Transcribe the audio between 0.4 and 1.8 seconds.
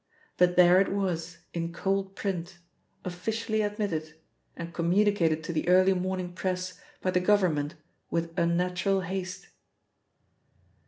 there it was in